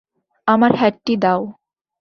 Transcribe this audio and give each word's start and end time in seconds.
আমার 0.47 0.71
হ্যাটটি 0.75 1.13
দাও। 1.23 1.41